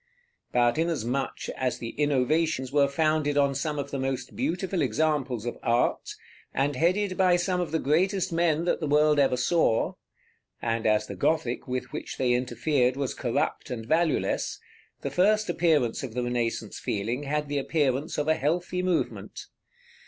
But 0.51 0.79
inasmuch 0.79 1.47
as 1.55 1.77
the 1.77 1.89
innovations 1.89 2.71
were 2.71 2.87
founded 2.87 3.37
on 3.37 3.53
some 3.53 3.77
of 3.77 3.91
the 3.91 3.99
most 3.99 4.35
beautiful 4.35 4.81
examples 4.81 5.45
of 5.45 5.59
art, 5.61 6.15
and 6.55 6.75
headed 6.75 7.15
by 7.17 7.35
some 7.35 7.61
of 7.61 7.69
the 7.71 7.77
greatest 7.77 8.33
men 8.33 8.65
that 8.65 8.79
the 8.79 8.87
world 8.87 9.19
ever 9.19 9.37
saw, 9.37 9.93
and 10.59 10.87
as 10.87 11.05
the 11.05 11.13
Gothic 11.15 11.67
with 11.67 11.93
which 11.93 12.17
they 12.17 12.33
interfered 12.33 12.97
was 12.97 13.13
corrupt 13.13 13.69
and 13.69 13.85
valueless, 13.85 14.59
the 15.01 15.11
first 15.11 15.51
appearance 15.51 16.01
of 16.01 16.15
the 16.15 16.23
Renaissance 16.23 16.79
feeling 16.79 17.21
had 17.21 17.47
the 17.47 17.59
appearance 17.59 18.17
of 18.17 18.27
a 18.27 18.33
healthy 18.33 18.81
movement. 18.81 19.45